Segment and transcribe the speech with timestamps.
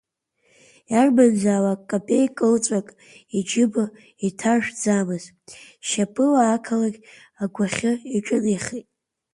[0.91, 2.87] Иарбанзаалак капеи-кылҵәак
[3.37, 3.83] иџьыба
[4.27, 5.29] иҭаршәӡамызт,
[5.87, 6.99] шьапыла ақалақь
[7.43, 8.87] агәахьы иҿынеихеит.